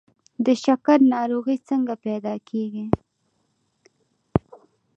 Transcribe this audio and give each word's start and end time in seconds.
د 0.45 0.47
شکر 0.63 0.97
ناروغي 1.13 1.57
څنګه 1.69 1.93
پیدا 2.05 2.33
کیږي؟ 2.49 2.85